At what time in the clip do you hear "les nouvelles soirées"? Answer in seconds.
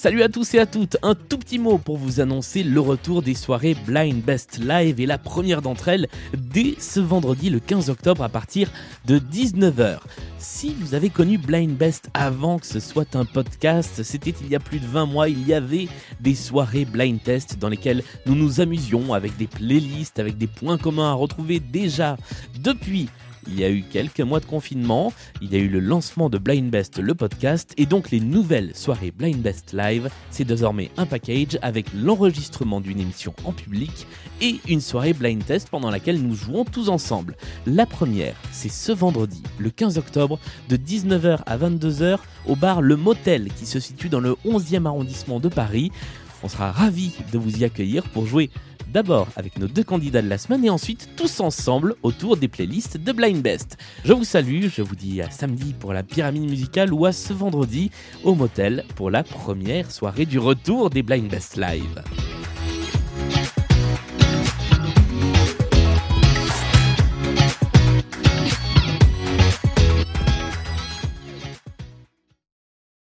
28.10-29.10